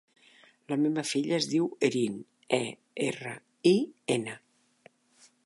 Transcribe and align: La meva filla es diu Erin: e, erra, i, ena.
La 0.71 0.77
meva 0.83 1.03
filla 1.09 1.35
es 1.37 1.47
diu 1.51 1.67
Erin: 1.89 2.15
e, 2.59 2.61
erra, 3.11 3.35
i, 3.75 3.77
ena. 4.19 4.39